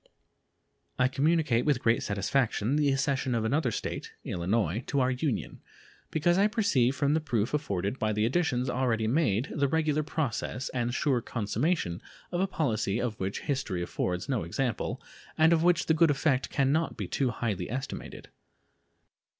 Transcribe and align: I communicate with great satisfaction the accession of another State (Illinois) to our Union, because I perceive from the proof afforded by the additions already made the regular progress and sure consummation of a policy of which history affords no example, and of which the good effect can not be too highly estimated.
I 0.97 1.07
communicate 1.07 1.63
with 1.63 1.79
great 1.83 2.01
satisfaction 2.01 2.75
the 2.75 2.91
accession 2.91 3.35
of 3.35 3.45
another 3.45 3.69
State 3.69 4.13
(Illinois) 4.23 4.83
to 4.87 4.99
our 4.99 5.11
Union, 5.11 5.61
because 6.09 6.39
I 6.39 6.47
perceive 6.47 6.95
from 6.95 7.13
the 7.13 7.19
proof 7.21 7.53
afforded 7.53 7.99
by 7.99 8.11
the 8.11 8.25
additions 8.25 8.67
already 8.67 9.05
made 9.05 9.49
the 9.53 9.67
regular 9.67 10.01
progress 10.01 10.69
and 10.69 10.91
sure 10.91 11.21
consummation 11.21 12.01
of 12.31 12.41
a 12.41 12.47
policy 12.47 12.99
of 12.99 13.19
which 13.19 13.41
history 13.41 13.83
affords 13.83 14.27
no 14.27 14.41
example, 14.43 14.99
and 15.37 15.53
of 15.53 15.61
which 15.61 15.85
the 15.85 15.93
good 15.93 16.09
effect 16.09 16.49
can 16.49 16.71
not 16.71 16.97
be 16.97 17.07
too 17.07 17.29
highly 17.29 17.69
estimated. 17.69 18.29